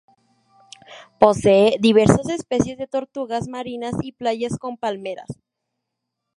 [1.19, 5.27] Posee diversas especies de tortugas marinas y playas con palmeras.